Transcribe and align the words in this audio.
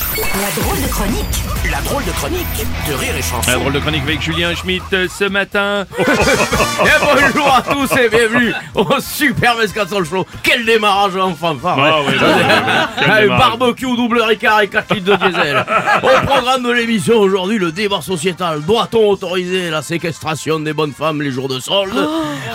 La 0.00 0.62
drôle 0.62 0.80
de 0.80 0.86
chronique 0.86 1.42
La 1.68 1.80
drôle 1.80 2.04
de 2.04 2.10
chronique 2.12 2.46
de 2.88 2.94
Rire 2.94 3.16
et 3.18 3.22
Chanson. 3.22 3.50
Un 3.50 3.58
drôle 3.58 3.72
de 3.72 3.80
chronique 3.80 4.02
avec 4.04 4.22
Julien 4.22 4.54
Schmitt 4.54 4.84
euh, 4.92 5.08
ce 5.12 5.24
matin. 5.24 5.84
Et 5.98 7.04
bonjour 7.04 7.52
à 7.54 7.60
tous 7.62 7.90
et 7.98 8.08
bienvenue 8.08 8.54
au 8.74 8.86
Super 9.00 9.56
Mescaton 9.56 10.02
Show. 10.04 10.24
Quel 10.42 10.64
démarrage 10.64 11.16
en 11.16 11.34
fanfare 11.34 11.76
Ah 11.78 12.00
ouais. 12.02 12.06
oui, 12.08 12.14
oui, 12.20 12.26
oui, 12.26 12.32
oui. 12.38 12.72
Quel 13.00 13.10
Allez, 13.10 13.22
démarrage. 13.28 13.58
barbecue, 13.58 13.96
double 13.96 14.22
ricard 14.22 14.60
et 14.62 14.68
4 14.68 14.94
litres 14.94 15.18
de 15.18 15.26
diesel. 15.26 15.66
Au 16.02 16.26
programme 16.26 16.62
de 16.62 16.70
l'émission 16.70 17.18
aujourd'hui, 17.18 17.58
le 17.58 17.72
débat 17.72 18.00
sociétal. 18.00 18.62
Doit-on 18.62 19.08
autoriser 19.10 19.70
la 19.70 19.82
séquestration 19.82 20.60
des 20.60 20.72
bonnes 20.72 20.94
femmes 20.94 21.20
les 21.20 21.30
jours 21.32 21.48
de 21.48 21.58
solde 21.60 21.92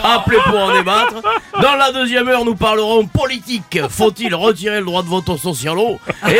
Appelez 0.03 0.39
pour 0.45 0.57
en 0.59 0.73
débattre. 0.73 1.15
Dans 1.61 1.75
la 1.75 1.91
deuxième 1.91 2.27
heure, 2.29 2.45
nous 2.45 2.55
parlerons 2.55 3.05
politique. 3.05 3.79
Faut-il 3.89 4.33
retirer 4.33 4.79
le 4.79 4.85
droit 4.85 5.03
de 5.03 5.07
vote 5.09 5.29
au 5.29 5.37
socialo 5.37 5.99
Et 6.27 6.39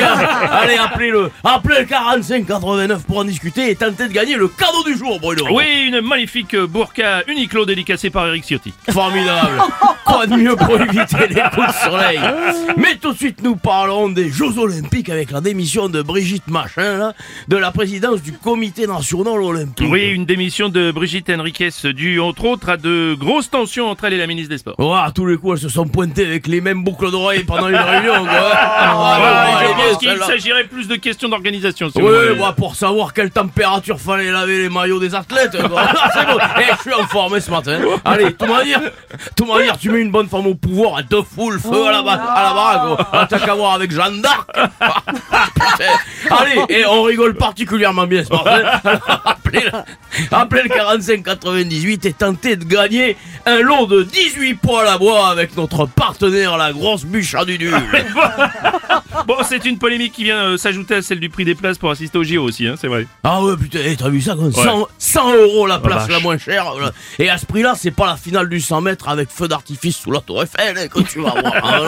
allez, 0.85 0.94
appelez-le. 0.94 1.31
Appelez 1.44 1.80
le 1.81 1.85
4589 1.85 3.03
pour 3.05 3.17
en 3.20 3.23
discuter 3.23 3.70
et 3.71 3.75
tenter 3.75 4.07
de 4.07 4.13
gagner 4.13 4.35
le 4.35 4.48
cadeau 4.48 4.84
du 4.85 4.98
jour, 4.98 5.20
Bruno. 5.20 5.45
Oui, 5.52 5.85
une 5.88 6.02
magnifique 6.02 6.55
burqa 6.55 7.23
Uniqlo 7.27 7.66
dédicacée 7.66 8.09
par 8.09 8.27
Eric 8.27 8.44
Ciotti. 8.45 8.73
Formidable 8.89 9.61
Quoi 10.05 10.27
de 10.27 10.35
mieux 10.35 10.55
pour 10.55 10.80
éviter 10.80 11.27
les 11.30 11.41
coups 11.53 11.67
de 11.67 11.89
soleil? 11.89 12.20
Mais 12.77 12.95
tout 12.95 13.11
de 13.13 13.17
suite, 13.17 13.41
nous 13.44 13.55
parlerons 13.55 14.09
des 14.09 14.30
Jeux 14.30 14.58
Olympiques 14.59 15.09
avec 15.09 15.31
la 15.31 15.41
démission 15.41 15.89
de 15.89 16.02
Brigitte 16.02 16.48
Machin, 16.48 16.97
là, 16.97 17.13
de 17.47 17.58
la 17.58 17.72
présidence 17.72 18.22
du 18.22 18.31
Comité 18.33 18.86
National 18.88 19.41
Olympique. 19.41 19.88
Oui, 19.89 20.09
une 20.09 20.25
démission 20.25 20.70
de 20.70 20.91
Brigitte 20.91 21.30
Henriquez 21.30 21.70
due 21.94 22.20
entre 22.20 22.45
autres 22.45 22.70
à 22.70 22.77
de 22.77 23.16
grosses 23.20 23.49
tensions 23.49 23.89
entre 23.89 24.05
elle 24.05 24.14
et 24.14 24.17
la 24.17 24.27
ministre 24.27 24.49
des 24.49 24.59
Sports. 24.59 24.95
À 24.95 25.11
tous 25.11 25.25
les 25.25 25.38
coups, 25.38 25.53
elles 25.53 25.70
se 25.70 25.73
sont 25.73 25.88
pointées 25.88 26.25
avec 26.25 26.47
les 26.47 26.61
mêmes 26.61 26.83
boucles 26.83 27.09
d'oreilles 27.11 27.44
pendant 27.44 27.67
une 27.70 27.75
réunion, 27.75 28.23
quoi. 28.25 28.31
Ouais, 28.33 28.55
Ah, 28.97 29.45
pense 29.94 30.03
ouais, 30.03 30.09
qu'il 30.16 30.23
s'agirait 30.23 30.64
plus 30.66 30.88
de 30.88 30.95
questions 30.95 31.30
d'organisation. 31.30 31.89
si 31.89 32.02
Oui, 32.02 32.36
moi, 32.38 32.53
pour 32.53 32.75
savoir 32.75 33.14
quelle 33.14 33.31
température 33.31 34.00
fallait 34.00 34.31
laver 34.31 34.59
les 34.59 34.69
maillots 34.69 35.00
des 35.00 35.14
athlètes. 35.16 35.58
quoi. 35.69 35.81
Ah, 35.88 36.11
C'est 36.14 36.25
bon. 36.25 36.38
Eh, 36.59 36.73
je 36.77 36.81
suis 36.81 36.94
en 36.94 37.05
forme 37.08 37.39
ce 37.39 37.52
matin. 37.52 37.80
Allez, 38.03 38.33
tout 38.33 38.45
manière, 38.45 38.81
tout 39.36 39.45
manière, 39.45 39.77
tu 39.77 39.89
mets 39.89 40.02
une 40.02 40.11
bonne 40.11 40.27
femme 40.30 40.47
au 40.47 40.55
pouvoir, 40.55 41.00
elle 41.00 41.05
te 41.08 41.22
fout 41.22 41.53
le 41.53 41.59
feu 41.59 41.88
à 41.88 41.92
la, 41.92 42.02
ba- 42.02 42.14
à 42.14 42.44
la 42.44 42.53
baraque. 42.53 43.08
Ah, 43.14 43.27
T'as 43.30 43.39
qu'à 43.39 43.53
voir 43.55 43.73
avec 43.73 43.92
Jeanne 43.92 44.22
d'Arc. 44.22 44.50
Allez, 46.30 46.61
et 46.70 46.86
on 46.86 47.03
rigole 47.03 47.36
particulièrement 47.36 48.08
bien 48.08 48.23
ce 48.23 48.30
matin. 48.31 48.80
Appelez, 49.25 49.61
le- 49.61 50.36
appelez 50.36 50.64
le 50.64 50.70
4598 50.70 52.05
et 52.05 52.14
tentez 52.14 52.55
de 52.55 52.64
gagner 52.66 53.16
un 53.45 53.59
lot 53.59 53.86
de 53.86 54.03
18 54.03 54.55
poils 54.55 54.88
à 54.88 54.97
bois 54.97 55.30
avec 55.30 55.55
notre 55.58 55.86
partenaire, 55.86 56.58
la 56.58 56.72
grosse 56.73 57.03
bûche 57.05 57.36
à 57.36 57.45
dudule. 57.45 57.75
Bon, 59.27 59.35
c'est 59.47 59.66
une 59.66 59.77
polémique 59.77 60.13
qui 60.13 60.23
vient 60.25 60.38
euh, 60.38 60.58
s'ajouter 60.58 60.95
à 60.95 61.02
celle 61.02 61.19
du 61.19 61.30
prix 61.30 61.45
des 61.45 61.55
places 61.55 61.77
pour 61.77 61.89
assister 61.89 62.17
au 62.17 62.23
JO 62.23 62.44
aussi, 62.44 62.67
hein, 62.67 62.75
c'est 62.80 62.88
vrai. 62.88 63.08
Ah 63.23 63.41
ouais 63.44 63.55
putain, 63.58 63.80
eh, 63.83 63.95
t'as 63.95 64.09
vu 64.09 64.21
ça 64.21 64.35
quoi 64.35 64.52
100, 64.52 64.88
100 64.97 65.35
euros 65.35 65.67
la 65.67 65.80
place 65.80 66.03
vache. 66.03 66.11
la 66.11 66.19
moins 66.19 66.38
chère. 66.38 66.71
voilà. 66.71 66.91
Et 67.19 67.30
à 67.30 67.38
ce 67.38 67.45
prix-là, 67.45 67.73
c'est 67.77 67.91
pas 67.91 68.05
la 68.08 68.17
finale 68.17 68.49
du 68.49 68.59
100 68.59 68.81
mètres 68.81 69.08
avec 69.09 69.30
feu 69.30 69.47
d'artifice 69.47 69.97
sous 69.97 70.11
la 70.11 70.19
tour 70.19 70.43
Eiffel 70.43 70.77
hein, 70.77 70.88
que 70.88 71.02
tu 71.02 71.21
vas 71.21 71.31
voir. 71.31 71.53
Ah, 71.63 71.80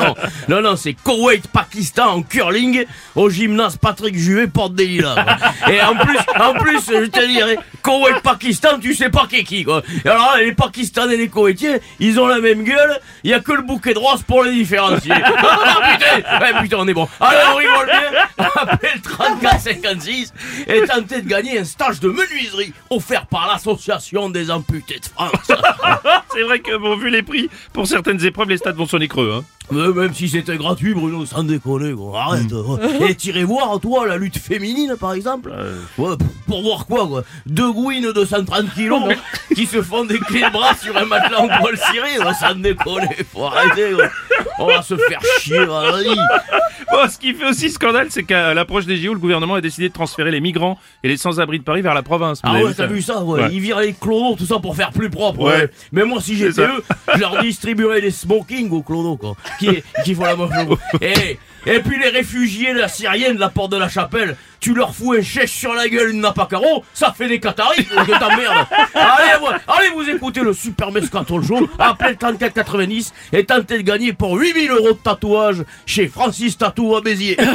non, 0.48 0.55
non, 0.55 0.61
non, 0.72 0.75
c'est 0.75 0.94
Koweït-Pakistan 0.94 2.08
en 2.08 2.22
curling 2.23 2.86
au 3.16 3.30
gymnase 3.30 3.78
Patrick 3.78 4.17
Juvet, 4.17 4.48
porte 4.48 4.73
des 4.73 4.88
Lilas. 4.88 5.16
quoi. 5.23 5.72
Et 5.73 5.81
en 5.81 5.95
plus, 5.95 6.17
en 6.39 6.53
plus, 6.53 6.80
je 6.88 7.05
te 7.05 7.28
dirais, 7.28 7.58
Koweït-Pakistan, 7.88 8.80
tu 8.82 8.94
sais 8.94 9.10
pas 9.10 9.28
qui 9.28 9.38
est 9.38 9.44
qui 9.46 9.64
quoi. 9.64 9.82
Et 10.04 10.10
alors 10.10 10.36
les 10.38 10.52
Pakistanais 10.52 11.14
et 11.14 11.18
les 11.18 11.30
Koweïtiens, 11.30 11.78
ils 12.02 12.20
ont 12.20 12.28
la 12.28 12.42
même 12.42 12.66
gueule, 12.66 13.00
il 13.24 13.32
y 13.32 13.34
a 13.34 13.40
que 13.40 13.54
le 13.54 13.62
bouquet 13.62 13.94
de 13.94 14.00
roses 14.00 14.24
pour 14.24 14.44
les 14.44 14.52
différencier. 14.52 15.14
Ah, 15.50 15.98
putain, 15.98 16.39
ouais, 16.39 16.61
putain, 16.61 16.78
on 16.80 16.88
est 16.88 16.94
bon. 16.94 17.08
Allez, 17.20 17.38
on 17.52 17.56
rigole 17.56 17.86
bien. 17.86 18.45
Appelez 18.56 18.92
le 18.95 19.02
3456 19.02 20.34
et 20.67 20.82
tentez 20.82 21.22
de 21.22 21.28
gagner 21.28 21.60
un 21.60 21.64
stage 21.64 22.00
de 22.00 22.10
menuiserie 22.10 22.73
offert 22.89 23.26
par 23.28 23.48
l'association 23.48 24.30
des 24.30 24.50
amputés 24.52 25.00
de 25.00 25.06
France. 25.06 25.32
C'est 26.34 26.42
vrai 26.42 26.60
que 26.60 26.76
bon, 26.78 26.98
vu 26.98 27.10
les 27.10 27.23
prix, 27.23 27.50
pour 27.73 27.88
certaines 27.88 28.23
épreuves, 28.26 28.50
les 28.50 28.58
stades 28.58 28.76
vont 28.76 28.88
sonner 28.88 29.08
creux. 29.08 29.34
Hein. 29.38 29.45
Mais 29.70 29.88
même 29.89 30.14
si 30.14 30.30
c'était 30.30 30.55
gratuit, 30.55 30.94
Bruno, 30.94 31.26
sans 31.26 31.44
déconner, 31.44 31.94
quoi. 31.94 32.22
Arrête. 32.22 32.52
ouais. 32.54 33.10
Et 33.11 33.16
tirez 33.16 33.44
voir, 33.44 33.80
toi, 33.82 34.08
la 34.08 34.16
lutte 34.17 34.38
féminine, 34.38 34.95
par 34.98 35.11
exemple. 35.14 35.52
Ouais, 35.98 36.16
p- 36.16 36.26
pour 36.48 36.61
voir 36.61 36.86
quoi, 36.86 37.05
quoi. 37.05 37.23
Deux 37.45 37.72
gouines 37.73 38.14
de 38.14 38.23
130 38.26 38.73
kilos 38.73 39.02
qui 39.54 39.66
se 39.66 39.82
font 39.82 40.05
des 40.05 40.20
clés 40.20 40.44
de 40.44 40.52
bras 40.52 40.73
sur 40.76 40.95
un 40.95 41.04
matelas 41.05 41.39
en 41.42 41.48
poil 41.60 41.78
ciré, 41.78 42.17
ouais, 42.17 42.33
sans 42.39 42.55
déconner. 42.55 43.10
Faut 43.33 43.44
arrêter, 43.45 43.92
quoi. 43.94 44.05
On 44.60 44.67
va 44.67 44.82
se 44.82 44.95
faire 44.95 45.20
chier, 45.42 45.66
vas-y. 45.66 46.16
Bon, 46.92 47.09
ce 47.09 47.17
qui 47.17 47.33
fait 47.33 47.45
aussi 47.45 47.70
scandale, 47.70 48.08
c'est 48.09 48.23
qu'à 48.23 48.53
l'approche 48.53 48.86
des 48.86 48.98
JO, 48.98 49.14
le 49.14 49.20
gouvernement 49.20 49.55
a 49.55 49.61
décidé 49.61 49.89
de 49.89 49.93
transférer 49.93 50.31
les 50.31 50.39
migrants 50.39 50.80
et 51.03 51.08
les 51.09 51.17
sans-abri 51.17 51.59
de 51.59 51.64
Paris 51.64 51.81
vers 51.81 51.93
la 51.93 52.02
province. 52.03 52.39
Ah 52.43 52.53
ouais, 52.61 52.73
t'as 52.73 52.87
vu 52.87 53.02
ça, 53.02 53.23
ouais. 53.23 53.42
Ouais. 53.42 53.49
Ils 53.52 53.59
virent 53.59 53.80
les 53.80 53.93
clodos, 53.93 54.36
tout 54.37 54.45
ça 54.45 54.59
pour 54.59 54.75
faire 54.75 54.92
plus 54.92 55.09
propre. 55.09 55.42
Ouais. 55.42 55.53
Ouais. 55.58 55.70
Mais 55.92 56.05
moi, 56.05 56.21
si 56.21 56.36
j'étais 56.37 56.61
eux, 56.61 56.83
je 57.14 57.20
leur 57.20 57.42
distribuerais 57.42 58.02
des 58.02 58.11
smokings 58.11 58.71
aux 58.71 58.81
clodos, 58.83 59.17
quoi. 59.17 59.36
Qui, 59.59 59.83
qui 60.05 60.15
font 60.15 60.23
la 60.23 60.36
moche. 60.36 60.49
et, 61.02 61.37
et 61.65 61.80
puis 61.80 61.99
les 61.99 62.09
réfugiés 62.09 62.73
de 62.73 62.80
la 62.80 62.87
Syrienne 62.87 63.36
de 63.36 63.39
la 63.42 63.49
porte 63.49 63.71
de 63.73 63.77
la 63.77 63.89
chapelle, 63.89 64.37
tu 64.59 64.73
leur 64.73 64.95
fous 64.95 65.14
un 65.14 65.21
chèche 65.21 65.52
sur 65.52 65.73
la 65.73 65.87
gueule, 65.87 66.09
une 66.11 66.21
nappe 66.21 66.39
à 66.39 66.45
carreaux, 66.45 66.83
ça 66.93 67.14
fait 67.15 67.27
des 67.27 67.39
cataris, 67.39 67.86
que 67.86 68.19
t'emmerdes. 68.19 68.65
allez, 68.95 69.43
ouais, 69.45 69.55
allez 69.67 69.89
vous 69.93 70.09
écouter 70.09 70.42
le 70.42 70.54
Super 70.54 70.92
Mescaton 70.92 71.42
Show, 71.43 71.69
appelez 71.77 72.11
le 72.11 72.15
3490 72.15 73.14
et 73.33 73.43
tentez 73.45 73.77
de 73.77 73.83
gagner 73.83 74.14
pour 74.14 74.36
8000 74.36 74.71
euros 74.71 74.93
de 74.93 74.98
tatouage 74.98 75.64
chez 75.86 76.08
Francis 76.08 76.58
Tatou 76.58 76.77
à 76.95 77.02
Béziers. 77.02 77.38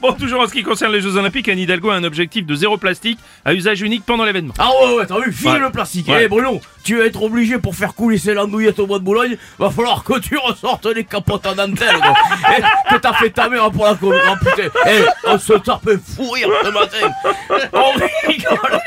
Bon, 0.00 0.12
toujours 0.12 0.40
en 0.42 0.46
ce 0.46 0.52
qui 0.52 0.62
concerne 0.62 0.92
les 0.92 1.00
Jeux 1.00 1.16
Olympiques, 1.16 1.48
Anne 1.48 1.58
Hidalgo 1.58 1.90
a 1.90 1.94
un 1.94 2.04
objectif 2.04 2.44
de 2.44 2.54
zéro 2.54 2.76
plastique 2.76 3.18
à 3.44 3.54
usage 3.54 3.80
unique 3.82 4.04
pendant 4.04 4.24
l'événement. 4.24 4.54
Ah 4.58 4.68
ouais, 4.84 4.94
ouais, 4.96 5.06
t'as 5.06 5.18
vu, 5.20 5.32
file 5.32 5.50
Ouais. 5.50 5.58
le 5.58 5.70
plastique. 5.70 6.08
Ouais. 6.08 6.22
Eh 6.24 6.28
Bruno, 6.28 6.60
tu 6.84 6.98
vas 6.98 7.04
être 7.06 7.22
obligé 7.22 7.58
pour 7.58 7.74
faire 7.74 7.94
couler 7.94 8.18
ces 8.18 8.34
landouillettes 8.34 8.78
au 8.80 8.86
bois 8.86 8.98
de 8.98 9.04
Boulogne, 9.04 9.36
va 9.58 9.70
falloir 9.70 10.02
que 10.02 10.18
tu 10.18 10.36
ressortes 10.36 10.86
les 10.86 11.04
capotes 11.04 11.46
en 11.46 11.54
dentelle, 11.54 11.96
quoi. 12.00 12.14
Eh, 12.58 12.94
que 12.94 13.00
t'as 13.00 13.12
fait 13.14 13.30
ta 13.30 13.48
mère 13.48 13.70
pour 13.70 13.84
la 13.86 13.94
com. 13.94 14.12
Oh 14.14 14.34
putain, 14.44 14.68
eh, 14.88 15.04
on 15.26 15.38
se 15.38 15.52
tape 15.54 15.88
fou 16.16 16.30
rire 16.30 16.48
ce 16.64 16.68
matin. 16.70 17.08
On 17.72 17.92
rigole. 18.28 18.80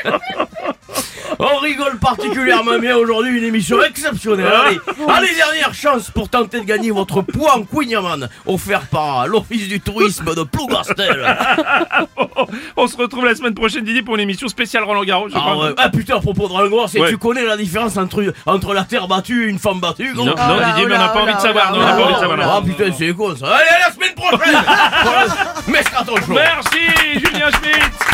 On 1.38 1.56
rigole 1.58 1.98
particulièrement 1.98 2.78
bien 2.78 2.96
aujourd'hui, 2.96 3.38
une 3.38 3.44
émission 3.44 3.82
exceptionnelle. 3.82 4.46
Allez, 4.46 4.78
allez, 5.08 5.34
dernière 5.34 5.74
chance 5.74 6.10
pour 6.10 6.28
tenter 6.28 6.60
de 6.60 6.64
gagner 6.64 6.90
votre 6.90 7.22
poids 7.22 7.56
en 7.56 7.62
Queen 7.64 7.96
offert 8.46 8.86
par 8.86 9.26
l'Office 9.26 9.68
du 9.68 9.80
tourisme 9.80 10.34
de 10.34 10.42
Plougastel. 10.42 11.26
On 12.76 12.86
se 12.86 12.96
retrouve 12.96 13.24
la 13.24 13.34
semaine 13.34 13.54
prochaine, 13.54 13.84
Didier, 13.84 14.02
pour 14.02 14.14
une 14.14 14.20
émission 14.22 14.48
spéciale 14.48 14.84
Roland 14.84 15.04
Garros, 15.04 15.28
je 15.28 15.34
Ah, 15.36 15.40
crois. 15.40 15.66
ouais. 15.68 15.74
ah 15.76 15.88
putain, 15.88 16.16
à 16.16 16.20
propos 16.20 16.48
de 16.48 16.52
c'est 16.88 17.00
Ouais. 17.00 17.10
tu 17.10 17.18
connais 17.18 17.44
la 17.44 17.56
différence 17.56 17.96
entre, 17.96 18.32
entre 18.46 18.74
la 18.74 18.84
terre 18.84 19.08
battue 19.08 19.46
et 19.46 19.48
une 19.48 19.58
femme 19.58 19.80
battue 19.80 20.12
gros 20.14 20.24
Non, 20.24 20.34
non, 20.36 20.56
là, 20.56 20.66
Didier, 20.70 20.84
oh 20.84 20.88
mais 20.88 20.96
on 20.96 20.98
n'a 20.98 21.08
pas 21.08 21.18
oh 21.20 21.22
envie 21.22 21.34
de 21.34 21.40
savoir. 21.40 21.70
oh 21.72 21.76
non, 21.76 21.78
on 21.78 21.80
là, 21.84 21.86
n'a 21.90 21.96
pas 21.96 22.02
envie 22.04 22.14
de 22.14 22.18
savoir. 22.18 22.56
Ah 22.56 22.62
putain, 22.64 22.92
c'est 22.96 23.12
con 23.14 23.34
ça. 23.36 23.46
Allez, 23.46 23.68
à 23.68 23.88
la 23.88 23.94
semaine 23.94 24.14
prochaine 24.14 24.64
Merci, 25.68 26.78
Julien 27.14 27.50
Schmitt 27.50 28.05